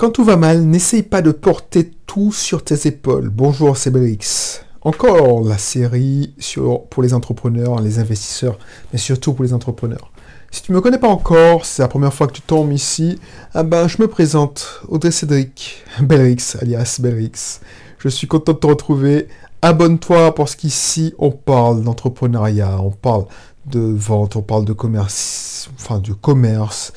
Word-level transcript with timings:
Quand 0.00 0.08
tout 0.08 0.24
va 0.24 0.38
mal, 0.38 0.62
n'essaye 0.62 1.02
pas 1.02 1.20
de 1.20 1.30
porter 1.30 1.90
tout 2.06 2.32
sur 2.32 2.64
tes 2.64 2.88
épaules. 2.88 3.28
Bonjour, 3.28 3.76
c'est 3.76 3.90
Belrix. 3.90 4.62
Encore 4.80 5.44
la 5.44 5.58
série 5.58 6.32
sur, 6.38 6.84
pour 6.84 7.02
les 7.02 7.12
entrepreneurs, 7.12 7.82
les 7.82 7.98
investisseurs, 7.98 8.58
mais 8.90 8.98
surtout 8.98 9.34
pour 9.34 9.44
les 9.44 9.52
entrepreneurs. 9.52 10.10
Si 10.50 10.62
tu 10.62 10.72
ne 10.72 10.76
me 10.76 10.80
connais 10.80 10.96
pas 10.96 11.10
encore, 11.10 11.66
c'est 11.66 11.82
la 11.82 11.88
première 11.88 12.14
fois 12.14 12.28
que 12.28 12.32
tu 12.32 12.40
tombes 12.40 12.72
ici, 12.72 13.18
ah 13.52 13.62
ben, 13.62 13.88
je 13.88 14.00
me 14.00 14.08
présente, 14.08 14.80
Audrey 14.88 15.10
Cédric, 15.10 15.84
Belrix, 16.00 16.56
alias 16.62 16.96
Belrix. 16.98 17.60
Je 17.98 18.08
suis 18.08 18.26
content 18.26 18.54
de 18.54 18.58
te 18.58 18.66
retrouver. 18.66 19.28
Abonne-toi 19.60 20.34
parce 20.34 20.56
qu'ici, 20.56 21.12
on 21.18 21.30
parle 21.30 21.82
d'entrepreneuriat, 21.82 22.80
on 22.80 22.90
parle 22.90 23.26
de 23.66 23.80
vente, 23.80 24.34
on 24.36 24.40
parle 24.40 24.64
de 24.64 24.72
commerce, 24.72 25.68
enfin, 25.78 25.98
de 25.98 26.14
commerce, 26.14 26.94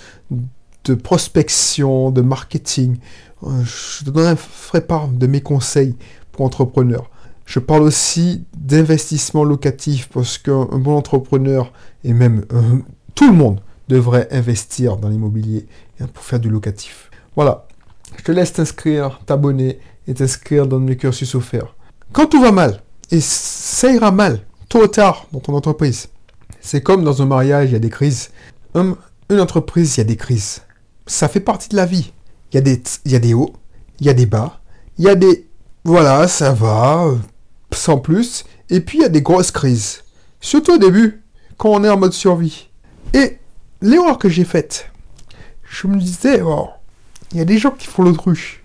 de 0.85 0.93
prospection, 0.93 2.11
de 2.11 2.21
marketing. 2.21 2.97
Euh, 3.43 3.63
je 3.63 4.05
te 4.05 4.09
donnerai 4.09 4.81
part 4.81 5.07
de 5.07 5.27
mes 5.27 5.41
conseils 5.41 5.95
pour 6.31 6.45
entrepreneurs. 6.45 7.09
Je 7.45 7.59
parle 7.59 7.83
aussi 7.83 8.45
d'investissement 8.55 9.43
locatif 9.43 10.09
parce 10.13 10.37
qu'un 10.37 10.65
bon 10.65 10.95
entrepreneur 10.95 11.71
et 12.03 12.13
même 12.13 12.45
euh, 12.53 12.61
tout 13.15 13.27
le 13.27 13.33
monde 13.33 13.59
devrait 13.89 14.27
investir 14.31 14.97
dans 14.97 15.09
l'immobilier 15.09 15.67
pour 16.13 16.23
faire 16.23 16.39
du 16.39 16.49
locatif. 16.49 17.11
Voilà. 17.35 17.67
Je 18.17 18.23
te 18.23 18.31
laisse 18.31 18.53
t'inscrire, 18.53 19.19
t'abonner 19.25 19.79
et 20.07 20.13
t'inscrire 20.13 20.67
dans 20.67 20.79
mes 20.79 20.95
cursus 20.95 21.35
offerts. 21.35 21.75
Quand 22.11 22.27
tout 22.27 22.41
va 22.41 22.51
mal, 22.51 22.81
et 23.11 23.19
ça 23.19 23.91
ira 23.91 24.11
mal, 24.11 24.41
tôt 24.69 24.83
ou 24.83 24.87
tard, 24.87 25.27
dans 25.31 25.39
ton 25.39 25.53
entreprise, 25.53 26.09
c'est 26.61 26.81
comme 26.81 27.03
dans 27.03 27.21
un 27.21 27.25
mariage, 27.25 27.69
il 27.69 27.73
y 27.73 27.75
a 27.75 27.79
des 27.79 27.89
crises. 27.89 28.31
Une 28.75 28.95
entreprise, 29.39 29.97
il 29.97 29.99
y 29.99 30.01
a 30.01 30.05
des 30.05 30.15
crises 30.15 30.61
ça 31.05 31.27
fait 31.27 31.39
partie 31.39 31.69
de 31.69 31.75
la 31.75 31.85
vie. 31.85 32.11
Il 32.51 32.55
y 32.55 32.57
a 32.57 32.61
des, 32.61 32.81
il 33.05 33.13
y 33.13 33.19
des 33.19 33.33
hauts, 33.33 33.53
il 33.99 34.05
y 34.05 34.09
a 34.09 34.13
des 34.13 34.25
bas, 34.25 34.59
il 34.97 35.05
y 35.05 35.09
a 35.09 35.15
des... 35.15 35.47
Voilà, 35.83 36.27
ça 36.27 36.53
va, 36.53 37.05
euh, 37.05 37.17
sans 37.73 37.97
plus. 37.97 38.45
Et 38.69 38.79
puis 38.79 38.99
il 38.99 39.01
y 39.01 39.05
a 39.05 39.09
des 39.09 39.21
grosses 39.21 39.51
crises. 39.51 40.03
Surtout 40.39 40.73
au 40.73 40.77
début, 40.77 41.23
quand 41.57 41.69
on 41.69 41.83
est 41.83 41.89
en 41.89 41.97
mode 41.97 42.13
survie. 42.13 42.69
Et 43.13 43.39
l'erreur 43.81 44.17
que 44.17 44.29
j'ai 44.29 44.45
faite, 44.45 44.89
je 45.63 45.87
me 45.87 45.97
disais, 45.97 46.41
oh, 46.41 46.69
il 47.31 47.37
y 47.37 47.41
a 47.41 47.45
des 47.45 47.57
gens 47.57 47.71
qui 47.71 47.87
font 47.87 48.03
l'autruche. 48.03 48.63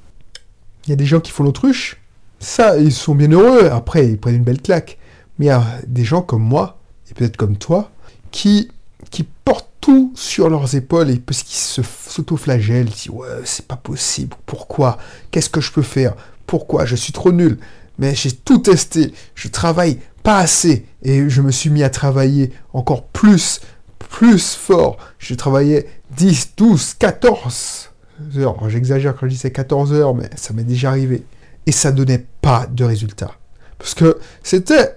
Il 0.86 0.90
y 0.90 0.92
a 0.92 0.96
des 0.96 1.06
gens 1.06 1.20
qui 1.20 1.32
font 1.32 1.44
l'autruche. 1.44 2.00
Ça, 2.38 2.78
ils 2.78 2.92
sont 2.92 3.14
bien 3.14 3.30
heureux. 3.30 3.68
Après, 3.70 4.06
ils 4.06 4.18
prennent 4.18 4.36
une 4.36 4.44
belle 4.44 4.62
claque. 4.62 4.98
Mais 5.38 5.46
il 5.46 5.48
y 5.48 5.52
a 5.52 5.64
des 5.86 6.04
gens 6.04 6.22
comme 6.22 6.42
moi, 6.42 6.78
et 7.10 7.14
peut-être 7.14 7.36
comme 7.36 7.56
toi, 7.56 7.90
qui, 8.30 8.70
qui 9.10 9.24
portent 9.44 9.70
tout 9.80 10.12
sur 10.14 10.50
leurs 10.50 10.74
épaules 10.74 11.10
et 11.10 11.16
parce 11.16 11.42
qu'ils 11.42 11.84
s'auto-flagellent, 12.08 12.86
disent 12.86 13.10
ouais 13.10 13.28
c'est 13.44 13.66
pas 13.66 13.76
possible, 13.76 14.36
pourquoi, 14.46 14.98
qu'est-ce 15.30 15.50
que 15.50 15.60
je 15.60 15.72
peux 15.72 15.82
faire, 15.82 16.14
pourquoi, 16.46 16.84
je 16.84 16.96
suis 16.96 17.12
trop 17.12 17.32
nul, 17.32 17.58
mais 17.98 18.14
j'ai 18.14 18.32
tout 18.32 18.58
testé, 18.58 19.12
je 19.34 19.48
travaille 19.48 19.98
pas 20.22 20.38
assez. 20.38 20.86
Et 21.02 21.28
je 21.28 21.42
me 21.42 21.50
suis 21.50 21.70
mis 21.70 21.82
à 21.82 21.90
travailler 21.90 22.52
encore 22.72 23.04
plus, 23.06 23.60
plus 23.98 24.54
fort, 24.54 24.98
je 25.18 25.34
travaillais 25.34 25.88
10, 26.16 26.52
12, 26.56 26.94
14 26.94 27.90
heures, 28.36 28.68
j'exagère 28.68 29.14
quand 29.14 29.26
je 29.26 29.32
disais 29.32 29.50
14 29.50 29.92
heures, 29.92 30.14
mais 30.14 30.30
ça 30.36 30.52
m'est 30.52 30.64
déjà 30.64 30.90
arrivé. 30.90 31.24
Et 31.66 31.72
ça 31.72 31.92
donnait 31.92 32.24
pas 32.40 32.66
de 32.66 32.82
résultat 32.82 33.30
parce 33.78 33.94
que 33.94 34.18
c'était 34.42 34.96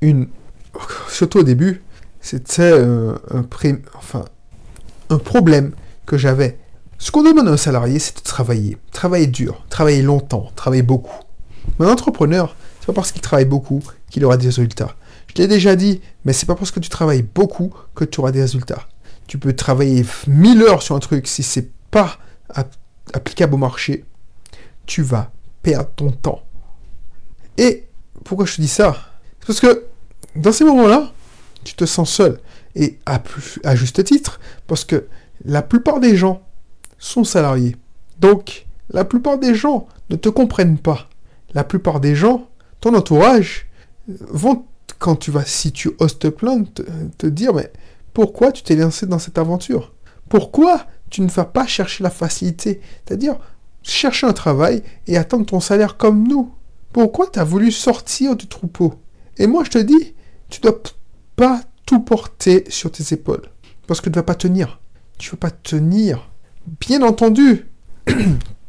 une, 0.00 0.28
surtout 1.08 1.40
au 1.40 1.42
début, 1.42 1.82
c'était 2.20 2.62
euh, 2.62 3.14
un, 3.30 3.44
enfin, 3.96 4.24
un 5.10 5.18
problème 5.18 5.72
que 6.06 6.16
j'avais. 6.16 6.58
Ce 6.98 7.10
qu'on 7.10 7.22
demande 7.22 7.48
à 7.48 7.52
un 7.52 7.56
salarié, 7.56 7.98
c'est 7.98 8.16
de 8.16 8.22
travailler. 8.22 8.78
Travailler 8.92 9.26
dur, 9.26 9.64
travailler 9.68 10.02
longtemps, 10.02 10.50
travailler 10.56 10.82
beaucoup. 10.82 11.18
Mais 11.78 11.86
un 11.86 11.90
entrepreneur, 11.90 12.54
c'est 12.80 12.86
pas 12.86 12.92
parce 12.92 13.12
qu'il 13.12 13.22
travaille 13.22 13.44
beaucoup 13.44 13.82
qu'il 14.10 14.24
aura 14.24 14.36
des 14.36 14.46
résultats. 14.46 14.94
Je 15.28 15.42
l'ai 15.42 15.48
déjà 15.48 15.74
dit, 15.74 16.00
mais 16.24 16.32
c'est 16.32 16.46
pas 16.46 16.54
parce 16.54 16.70
que 16.70 16.80
tu 16.80 16.88
travailles 16.88 17.22
beaucoup 17.22 17.74
que 17.94 18.04
tu 18.04 18.20
auras 18.20 18.30
des 18.30 18.40
résultats. 18.40 18.86
Tu 19.26 19.38
peux 19.38 19.54
travailler 19.54 20.04
1000 20.26 20.62
heures 20.62 20.82
sur 20.82 20.94
un 20.94 21.00
truc, 21.00 21.26
si 21.26 21.42
c'est 21.42 21.70
pas 21.90 22.18
applicable 23.12 23.54
au 23.54 23.58
marché, 23.58 24.04
tu 24.86 25.02
vas 25.02 25.32
perdre 25.62 25.90
ton 25.96 26.10
temps. 26.10 26.42
Et 27.56 27.88
pourquoi 28.24 28.46
je 28.46 28.56
te 28.56 28.60
dis 28.60 28.68
ça? 28.68 28.96
C'est 29.40 29.46
parce 29.46 29.60
que 29.60 29.86
dans 30.36 30.52
ces 30.52 30.64
moments-là, 30.64 31.12
tu 31.64 31.74
te 31.74 31.86
sens 31.86 32.10
seul. 32.10 32.40
Et 32.76 32.98
à, 33.06 33.22
à 33.64 33.74
juste 33.74 34.04
titre, 34.04 34.40
parce 34.66 34.84
que 34.84 35.06
la 35.44 35.62
plupart 35.62 36.00
des 36.00 36.16
gens 36.16 36.42
sont 36.98 37.24
salariés. 37.24 37.76
Donc, 38.18 38.66
la 38.90 39.04
plupart 39.04 39.38
des 39.38 39.54
gens 39.54 39.86
ne 40.10 40.16
te 40.16 40.28
comprennent 40.28 40.78
pas. 40.78 41.08
La 41.52 41.64
plupart 41.64 42.00
des 42.00 42.14
gens, 42.14 42.48
ton 42.80 42.94
entourage, 42.94 43.68
vont, 44.08 44.64
quand 44.98 45.16
tu 45.16 45.30
vas, 45.30 45.44
si 45.44 45.72
tu 45.72 45.92
oses 45.98 46.18
te 46.18 46.28
plaindre, 46.28 46.68
te, 47.18 47.26
dire, 47.26 47.54
mais 47.54 47.72
pourquoi 48.12 48.52
tu 48.52 48.62
t'es 48.62 48.76
lancé 48.76 49.06
dans 49.06 49.18
cette 49.18 49.38
aventure? 49.38 49.92
Pourquoi 50.28 50.86
tu 51.10 51.20
ne 51.20 51.28
vas 51.28 51.44
pas 51.44 51.66
chercher 51.66 52.02
la 52.02 52.10
facilité? 52.10 52.80
C'est-à-dire, 53.06 53.36
chercher 53.82 54.26
un 54.26 54.32
travail 54.32 54.82
et 55.06 55.16
attendre 55.16 55.46
ton 55.46 55.60
salaire 55.60 55.96
comme 55.96 56.26
nous. 56.26 56.52
Pourquoi 56.92 57.28
tu 57.28 57.38
as 57.38 57.44
voulu 57.44 57.70
sortir 57.70 58.36
du 58.36 58.46
troupeau? 58.46 58.94
Et 59.36 59.46
moi, 59.46 59.64
je 59.64 59.70
te 59.70 59.78
dis, 59.78 60.14
tu 60.48 60.60
dois 60.60 60.80
pas 61.36 61.60
tout 61.86 62.00
porter 62.00 62.64
sur 62.68 62.90
tes 62.90 63.14
épaules. 63.14 63.42
Parce 63.86 64.00
que 64.00 64.08
tu 64.08 64.10
ne 64.10 64.16
vas 64.16 64.22
pas 64.22 64.34
tenir. 64.34 64.80
Tu 65.24 65.30
vas 65.30 65.38
pas 65.38 65.50
tenir. 65.50 66.30
Bien 66.80 67.00
entendu, 67.00 67.66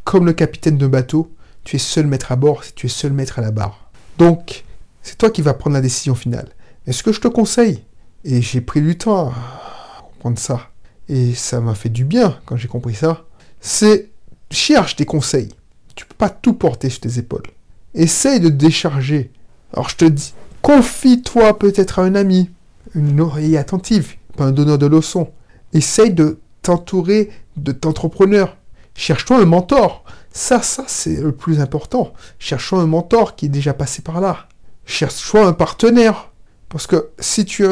comme 0.05 0.25
le 0.25 0.31
capitaine 0.31 0.77
de 0.77 0.88
bateau, 0.88 1.35
tu 1.66 1.75
es 1.75 1.79
seul 1.79 2.07
maître 2.07 2.31
à 2.31 2.38
bord 2.38 2.63
tu 2.75 2.85
es 2.85 2.89
seul 2.89 3.11
maître 3.11 3.39
à 3.39 3.41
la 3.41 3.51
barre. 3.51 3.91
Donc, 4.17 4.63
c'est 5.01 5.17
toi 5.17 5.31
qui 5.31 5.41
vas 5.41 5.53
prendre 5.53 5.73
la 5.73 5.81
décision 5.81 6.15
finale. 6.15 6.47
est 6.88 6.94
ce 6.94 7.03
que 7.03 7.11
je 7.11 7.19
te 7.19 7.27
conseille, 7.27 7.83
et 8.23 8.41
j'ai 8.41 8.61
pris 8.61 8.81
du 8.81 8.97
temps 8.97 9.31
à 9.31 10.03
comprendre 10.13 10.39
ça, 10.39 10.69
et 11.09 11.33
ça 11.33 11.59
m'a 11.59 11.75
fait 11.75 11.89
du 11.89 12.05
bien 12.05 12.39
quand 12.45 12.55
j'ai 12.55 12.69
compris 12.69 12.95
ça, 12.95 13.25
c'est 13.59 14.11
cherche 14.49 14.95
des 14.95 15.05
conseils. 15.05 15.49
Tu 15.94 16.05
peux 16.05 16.15
pas 16.17 16.29
tout 16.29 16.53
porter 16.53 16.89
sur 16.89 17.01
tes 17.01 17.19
épaules. 17.19 17.47
Essaye 17.95 18.39
de 18.39 18.47
décharger. 18.47 19.29
Alors 19.73 19.89
je 19.89 19.97
te 19.97 20.05
dis, 20.05 20.33
confie-toi 20.61 21.59
peut-être 21.59 21.99
à 21.99 22.03
un 22.03 22.15
ami, 22.15 22.49
une 22.94 23.19
oreille 23.19 23.57
attentive, 23.57 24.15
pas 24.38 24.45
un 24.45 24.51
donneur 24.53 24.77
de 24.77 24.85
leçons. 24.85 25.33
Essaye 25.73 26.13
de 26.13 26.39
t'entourer 26.65 27.29
de 27.57 27.71
t'entrepreneurs. 27.71 28.57
Cherche-toi 28.95 29.37
un 29.37 29.45
mentor. 29.45 30.03
Ça, 30.31 30.61
ça, 30.61 30.83
c'est 30.87 31.21
le 31.21 31.31
plus 31.31 31.59
important. 31.59 32.11
Cherche-toi 32.39 32.79
un 32.79 32.87
mentor 32.87 33.35
qui 33.35 33.45
est 33.45 33.49
déjà 33.49 33.73
passé 33.73 34.01
par 34.01 34.19
là. 34.19 34.47
Cherche-toi 34.85 35.45
un 35.45 35.53
partenaire. 35.53 36.31
Parce 36.69 36.87
que 36.87 37.09
si 37.19 37.45
tu, 37.45 37.65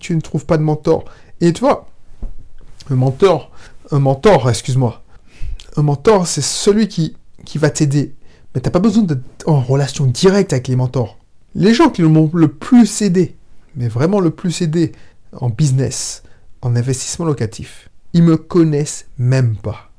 tu 0.00 0.16
ne 0.16 0.20
trouves 0.20 0.44
pas 0.44 0.58
de 0.58 0.62
mentor, 0.62 1.04
et 1.40 1.52
toi, 1.52 1.86
un 2.90 2.96
mentor, 2.96 3.52
un 3.92 4.00
mentor, 4.00 4.50
excuse-moi, 4.50 5.02
un 5.76 5.82
mentor, 5.82 6.26
c'est 6.26 6.42
celui 6.42 6.88
qui, 6.88 7.16
qui 7.44 7.58
va 7.58 7.70
t'aider. 7.70 8.14
Mais 8.54 8.60
tu 8.60 8.66
n'as 8.66 8.72
pas 8.72 8.80
besoin 8.80 9.04
d'être 9.04 9.22
en 9.46 9.60
relation 9.60 10.06
directe 10.06 10.52
avec 10.52 10.68
les 10.68 10.76
mentors. 10.76 11.18
Les 11.54 11.72
gens 11.72 11.90
qui 11.90 12.02
m'ont 12.02 12.30
le 12.34 12.48
plus 12.48 13.02
aidé, 13.02 13.36
mais 13.76 13.88
vraiment 13.88 14.18
le 14.20 14.30
plus 14.30 14.62
aidé 14.62 14.92
en 15.32 15.48
business, 15.48 16.24
en 16.62 16.76
investissement 16.76 17.26
locatif, 17.26 17.90
ils 18.12 18.22
me 18.22 18.36
connaissent 18.36 19.06
même 19.18 19.56
pas. 19.56 19.90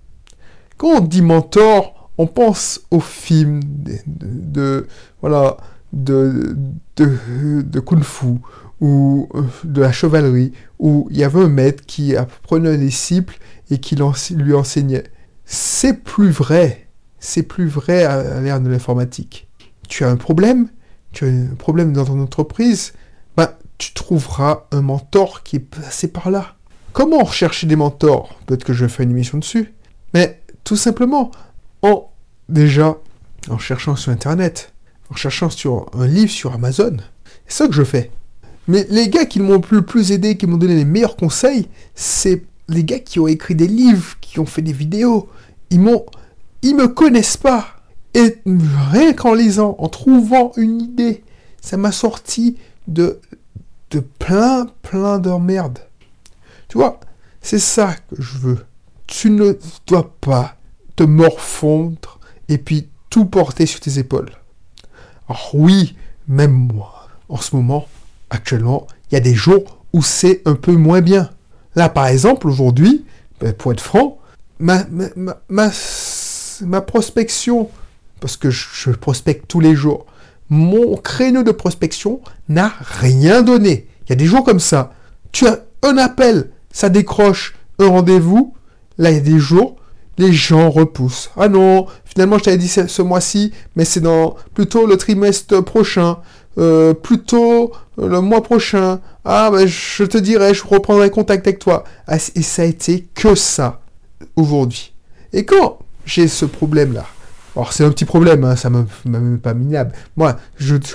Quand 0.78 0.98
on 0.98 1.00
dit 1.02 1.22
mentor, 1.22 2.10
on 2.18 2.28
pense 2.28 2.82
aux 2.92 3.00
films 3.00 3.62
de, 4.06 4.88
voilà 5.22 5.58
de, 5.92 6.56
de, 6.96 7.80
kung 7.80 8.04
fu 8.04 8.40
ou 8.82 9.30
euh, 9.36 9.44
de 9.64 9.82
la 9.82 9.92
chevalerie 9.92 10.54
où 10.80 11.08
il 11.12 11.18
y 11.18 11.24
avait 11.24 11.42
un 11.42 11.50
maître 11.50 11.84
qui 11.86 12.16
apprenait 12.16 12.70
un 12.70 12.78
disciple 12.78 13.38
et 13.70 13.78
qui 13.78 13.96
lui 14.32 14.54
enseignait. 14.54 15.04
C'est 15.46 16.04
plus 16.04 16.30
vrai. 16.30 16.88
C'est 17.20 17.44
plus 17.44 17.68
vrai 17.68 18.04
à 18.04 18.42
l'ère 18.42 18.60
de 18.60 18.70
l'informatique. 18.70 19.48
Tu 19.88 20.04
as 20.04 20.10
un 20.10 20.18
problème, 20.18 20.68
tu 21.12 21.26
as 21.26 21.30
un 21.30 21.56
problème 21.58 21.94
dans 21.94 22.06
ton 22.06 22.20
entreprise, 22.20 22.94
bah, 23.38 23.58
tu 23.88 23.94
trouveras 23.94 24.66
un 24.72 24.82
mentor 24.82 25.44
qui 25.44 25.58
est 25.58 25.60
passé 25.60 26.08
par 26.08 26.32
là. 26.32 26.56
Comment 26.94 27.24
rechercher 27.24 27.68
des 27.68 27.76
mentors? 27.76 28.40
Peut-être 28.46 28.64
que 28.64 28.74
je 28.74 28.88
fais 28.88 29.04
une 29.04 29.12
émission 29.12 29.38
dessus. 29.38 29.74
Mais 30.14 30.42
tout 30.64 30.76
simplement, 30.76 31.32
en 31.82 32.10
déjà, 32.50 32.98
en 33.50 33.58
cherchant 33.58 33.96
sur 33.96 34.12
Internet, 34.12 34.72
en 35.10 35.16
cherchant 35.16 35.50
sur 35.50 35.88
un 35.94 36.08
livre 36.08 36.32
sur 36.32 36.54
Amazon. 36.54 36.98
C'est 37.48 37.58
ça 37.58 37.68
que 37.68 37.74
je 37.74 37.84
fais. 37.84 38.12
Mais 38.68 38.88
les 38.90 39.10
gars 39.10 39.26
qui 39.26 39.40
m'ont 39.40 39.62
le 39.70 39.82
plus 39.82 40.12
aidé, 40.12 40.38
qui 40.38 40.48
m'ont 40.48 40.58
donné 40.58 40.76
les 40.76 40.86
meilleurs 40.86 41.18
conseils, 41.18 41.68
c'est 41.96 42.44
les 42.70 42.84
gars 42.84 43.00
qui 43.00 43.20
ont 43.20 43.28
écrit 43.28 43.56
des 43.56 43.68
livres, 43.68 44.16
qui 44.22 44.40
ont 44.40 44.46
fait 44.46 44.62
des 44.62 44.72
vidéos. 44.72 45.28
Ils 45.70 45.82
m'ont, 45.82 46.06
ils 46.62 46.76
me 46.76 46.88
connaissent 46.88 47.38
pas. 47.38 47.68
Et 48.14 48.38
rien 48.92 49.14
qu'en 49.14 49.34
lisant, 49.34 49.76
en 49.80 49.90
trouvant 49.90 50.54
une 50.56 50.80
idée, 50.80 51.24
ça 51.60 51.76
m'a 51.78 51.92
sorti 51.92 52.58
de 52.88 53.20
de 53.94 54.00
plein, 54.00 54.68
plein 54.82 55.20
d'emmerdes. 55.20 55.80
Tu 56.68 56.78
vois, 56.78 57.00
c'est 57.42 57.60
ça 57.60 57.96
que 58.10 58.22
je 58.22 58.38
veux. 58.38 58.66
Tu 59.08 59.30
ne 59.30 59.54
dois 59.88 60.12
pas 60.20 60.56
te 60.96 61.04
morfondre 61.04 62.20
et 62.50 62.58
puis 62.58 62.90
tout 63.10 63.26
porter 63.26 63.66
sur 63.66 63.80
tes 63.80 64.00
épaules. 64.00 64.32
Alors 65.30 65.52
oui, 65.54 65.96
même 66.28 66.54
moi, 66.74 67.08
en 67.30 67.38
ce 67.38 67.56
moment, 67.56 67.88
actuellement, 68.30 68.88
il 69.10 69.14
y 69.14 69.18
a 69.18 69.22
des 69.22 69.36
jours 69.36 69.84
où 69.94 70.02
c'est 70.02 70.42
un 70.46 70.56
peu 70.56 70.74
moins 70.74 71.02
bien. 71.02 71.30
Là, 71.76 71.90
par 71.90 72.08
exemple, 72.08 72.48
aujourd'hui, 72.48 73.06
ben, 73.40 73.54
pour 73.54 73.72
être 73.72 73.82
franc, 73.82 74.20
ma, 74.60 74.86
ma, 75.50 75.72
ma, 76.62 76.82
prospection, 76.82 77.70
parce 78.20 78.38
que 78.38 78.50
je, 78.50 78.92
prospecte 78.92 79.48
tous 79.48 79.60
les 79.60 79.76
jours, 79.76 80.06
mon 80.54 80.96
créneau 80.98 81.42
de 81.42 81.52
prospection 81.52 82.22
n'a 82.48 82.72
rien 82.80 83.42
donné. 83.42 83.88
Il 84.06 84.10
y 84.12 84.14
a 84.14 84.16
des 84.16 84.26
jours 84.26 84.44
comme 84.44 84.60
ça. 84.60 84.94
Tu 85.32 85.48
as 85.48 85.62
un 85.82 85.98
appel, 85.98 86.52
ça 86.72 86.90
décroche 86.90 87.56
un 87.80 87.88
rendez-vous. 87.88 88.54
Là, 89.00 89.10
il 89.10 89.16
y 89.16 89.18
a 89.18 89.22
des 89.22 89.40
jours, 89.40 89.78
les 90.20 90.32
gens 90.32 90.70
repoussent. 90.70 91.32
Ah 91.38 91.48
non, 91.48 91.88
finalement, 92.06 92.38
je 92.38 92.44
t'avais 92.44 92.58
dit 92.58 92.68
ce, 92.68 93.02
mois-ci, 93.02 93.52
mais 93.76 93.84
c'est 93.84 94.00
dans 94.00 94.36
plutôt 94.54 94.86
le 94.86 94.96
trimestre 94.96 95.60
prochain, 95.62 96.20
euh, 96.60 96.94
plutôt 96.94 97.72
euh, 97.98 98.08
le 98.08 98.22
mois 98.22 98.44
prochain. 98.44 99.00
Ah, 99.26 99.50
ben, 99.52 99.66
je 99.66 100.04
te 100.04 100.20
dirai, 100.20 100.54
je 100.54 100.64
reprendrai 100.64 101.10
contact 101.10 101.48
avec 101.48 101.58
toi. 101.58 101.84
Ah, 102.06 102.18
et 102.36 102.44
ça 102.44 102.62
a 102.62 102.66
été 102.66 103.08
que 103.16 103.34
ça 103.34 103.82
aujourd'hui. 104.36 104.94
Et 105.34 105.46
quand 105.46 105.80
j'ai 106.06 106.28
ce 106.28 106.46
problème-là, 106.46 107.08
alors 107.56 107.72
c'est 107.72 107.84
un 107.84 107.92
petit 107.92 108.06
problème, 108.06 108.44
hein, 108.44 108.56
ça 108.56 108.70
ne 108.70 108.84
même 109.06 109.40
pas 109.40 109.54
minable. 109.54 109.92
Moi, 110.18 110.38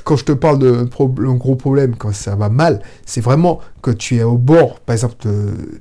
quand 0.04 0.16
je 0.16 0.24
te 0.24 0.32
parle 0.32 0.58
de 0.58 0.82
gros 0.82 1.54
problème, 1.54 1.94
quand 1.96 2.12
ça 2.12 2.34
va 2.34 2.48
mal, 2.48 2.82
c'est 3.06 3.20
vraiment 3.20 3.60
que 3.80 3.92
tu 3.92 4.16
es 4.16 4.24
au 4.24 4.38
bord, 4.38 4.80
par 4.80 4.94
exemple, 4.94 5.16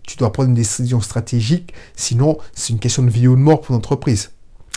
tu 0.03 0.17
dois 0.17 0.31
prendre 0.31 0.49
une 0.49 0.55
décision 0.55 1.01
stratégique, 1.01 1.73
sinon 1.95 2.37
c'est 2.53 2.73
une 2.73 2.79
question 2.79 3.03
de 3.03 3.09
vie 3.09 3.27
ou 3.27 3.35
de 3.35 3.41
mort 3.41 3.61
pour 3.61 3.73
l'entreprise. 3.73 4.31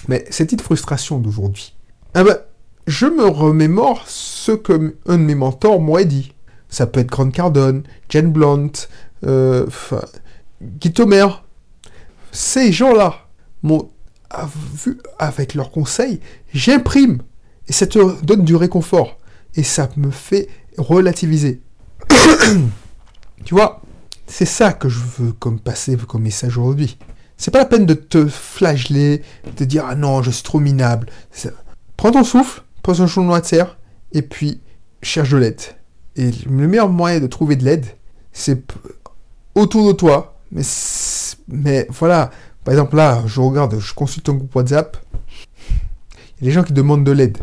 Mais 0.09 0.25
cette 0.31 0.47
petite 0.49 0.63
frustration 0.63 1.19
d'aujourd'hui, 1.19 1.75
eh 2.19 2.25
ben, 2.25 2.39
je 2.87 3.07
me 3.07 3.27
remémore 3.27 4.05
ce 4.07 4.53
que 4.53 4.97
un 5.07 5.19
de 5.19 5.23
mes 5.23 5.35
mentors 5.35 5.81
m'aurait 5.81 6.07
dit. 6.07 6.33
Ça 6.71 6.87
peut 6.87 7.01
être 7.01 7.11
Grant 7.11 7.31
Cardone, 7.31 7.83
Jen 8.09 8.33
Blunt, 8.33 8.73
euh, 9.27 9.67
Guy. 10.63 10.93
Ces 12.33 12.73
gens-là 12.73 13.27
m'ont 13.63 13.91
avec 15.19 15.55
leurs 15.55 15.71
conseils, 15.71 16.21
j'imprime. 16.53 17.23
Et 17.69 17.73
ça 17.73 17.87
te 17.87 18.23
donne 18.23 18.45
du 18.45 18.57
réconfort. 18.57 19.19
Et 19.55 19.63
ça 19.63 19.89
me 19.97 20.11
fait 20.11 20.49
relativiser. 20.79 21.61
tu 23.45 23.55
vois, 23.55 23.83
c'est 24.27 24.47
ça 24.47 24.73
que 24.73 24.89
je 24.89 25.01
veux 25.19 25.33
comme 25.33 25.59
passer 25.59 25.97
comme 25.97 26.23
message 26.23 26.57
aujourd'hui. 26.57 26.99
C'est 27.37 27.51
pas 27.51 27.59
la 27.59 27.65
peine 27.65 27.87
de 27.87 27.95
te 27.95 28.27
flageller, 28.27 29.23
de 29.57 29.65
dire 29.65 29.85
ah 29.89 29.95
non, 29.95 30.23
je 30.23 30.31
suis 30.31 30.43
trop 30.43 30.61
minable. 30.61 31.09
Prends 31.97 32.13
ton 32.13 32.25
souffle, 32.25 32.63
pose 32.83 33.01
un 33.01 33.07
chaudron 33.07 33.37
de 33.37 33.41
terre, 33.41 33.79
et 34.13 34.23
puis 34.23 34.61
cherche 35.03 35.31
de 35.31 35.39
l'aide. 35.39 35.61
Et 36.17 36.31
le 36.47 36.69
meilleur 36.69 36.89
moyen 36.89 37.21
de 37.21 37.27
trouver 37.27 37.57
de 37.57 37.65
l'aide, 37.65 37.87
c'est 38.33 38.63
autour 39.55 39.89
de 39.89 39.93
toi. 39.93 40.39
Mais, 40.53 40.63
mais 41.49 41.87
voilà, 41.91 42.31
par 42.65 42.75
exemple, 42.75 42.97
là, 42.97 43.23
je 43.27 43.41
regarde, 43.41 43.79
je 43.79 43.95
consulte 43.95 44.29
un 44.29 44.35
groupe 44.35 44.55
WhatsApp. 44.55 44.97
Il 46.41 46.45
y 46.45 46.49
a 46.49 46.51
des 46.51 46.53
gens 46.53 46.63
qui 46.63 46.73
demandent 46.73 47.05
de 47.05 47.13
l'aide. 47.13 47.39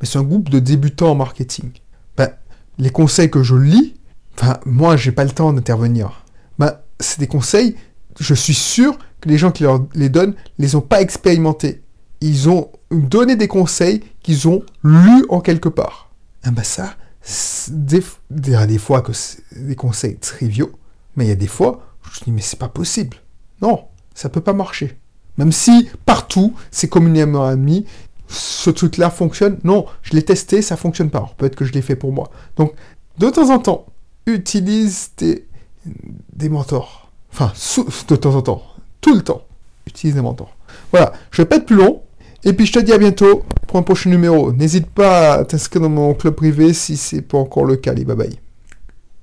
Mais 0.00 0.06
c'est 0.06 0.18
un 0.18 0.22
groupe 0.22 0.48
de 0.48 0.58
débutants 0.58 1.12
en 1.12 1.14
marketing. 1.14 1.70
Ben, 2.16 2.30
les 2.78 2.90
conseils 2.90 3.30
que 3.30 3.42
je 3.42 3.54
lis, 3.54 3.94
enfin, 4.36 4.58
moi, 4.64 4.96
j'ai 4.96 5.12
pas 5.12 5.24
le 5.24 5.30
temps 5.30 5.52
d'intervenir. 5.52 6.24
Ben, 6.58 6.78
c'est 7.00 7.20
des 7.20 7.26
conseils, 7.26 7.76
je 8.18 8.34
suis 8.34 8.54
sûr 8.54 8.98
que 9.20 9.28
les 9.28 9.38
gens 9.38 9.50
qui 9.50 9.64
les 9.94 10.08
donnent 10.08 10.34
les 10.58 10.74
ont 10.74 10.80
pas 10.80 11.00
expérimentés. 11.00 11.82
Ils 12.20 12.48
ont 12.48 12.70
donné 12.90 13.36
des 13.36 13.48
conseils 13.48 14.02
qu'ils 14.22 14.48
ont 14.48 14.62
lus 14.82 15.24
en 15.28 15.40
quelque 15.40 15.68
part. 15.68 16.10
Ah 16.44 16.50
ben 16.50 16.64
ça, 16.64 16.96
des, 17.70 18.02
des 18.30 18.78
fois 18.78 19.00
que 19.00 19.12
c'est 19.12 19.42
des 19.56 19.76
conseils 19.76 20.16
triviaux, 20.16 20.72
mais 21.16 21.26
il 21.26 21.28
y 21.28 21.32
a 21.32 21.36
des 21.36 21.46
fois, 21.46 21.86
je 22.12 22.24
dis, 22.24 22.32
mais 22.32 22.40
c'est 22.40 22.58
pas 22.58 22.68
possible. 22.68 23.16
Non, 23.60 23.84
ça 24.14 24.28
peut 24.28 24.40
pas 24.40 24.52
marcher. 24.52 24.96
Même 25.38 25.52
si 25.52 25.88
partout, 26.04 26.54
c'est 26.70 26.88
communément 26.88 27.44
admis, 27.44 27.86
ce 28.28 28.70
truc-là 28.70 29.10
fonctionne. 29.10 29.58
Non, 29.64 29.86
je 30.02 30.14
l'ai 30.14 30.22
testé, 30.22 30.62
ça 30.62 30.76
fonctionne 30.76 31.10
pas. 31.10 31.32
Peut-être 31.36 31.56
que 31.56 31.64
je 31.64 31.72
l'ai 31.72 31.82
fait 31.82 31.96
pour 31.96 32.12
moi. 32.12 32.30
Donc, 32.56 32.72
de 33.18 33.28
temps 33.30 33.50
en 33.50 33.58
temps, 33.58 33.86
utilise 34.26 35.10
des, 35.18 36.48
mentors. 36.48 37.10
Enfin, 37.32 37.52
de 38.08 38.16
temps 38.16 38.34
en 38.34 38.42
temps. 38.42 38.62
Tout 39.00 39.14
le 39.14 39.22
temps. 39.22 39.42
Utilise 39.86 40.14
des 40.14 40.22
mentors. 40.22 40.54
Voilà, 40.90 41.12
je 41.30 41.42
vais 41.42 41.46
pas 41.46 41.56
être 41.56 41.66
plus 41.66 41.76
long. 41.76 42.02
Et 42.44 42.52
puis 42.54 42.66
je 42.66 42.72
te 42.72 42.78
dis 42.80 42.92
à 42.92 42.98
bientôt 42.98 43.44
pour 43.68 43.78
un 43.78 43.82
prochain 43.82 44.10
numéro. 44.10 44.52
N'hésite 44.52 44.88
pas 44.88 45.34
à 45.34 45.44
t'inscrire 45.44 45.82
dans 45.82 45.88
mon 45.88 46.14
club 46.14 46.34
privé 46.34 46.72
si 46.72 46.96
c'est 46.96 47.22
pas 47.22 47.38
encore 47.38 47.64
le 47.64 47.76
cas. 47.76 47.92
Allez, 47.92 48.04
bye 48.04 48.16
bye. 48.16 48.38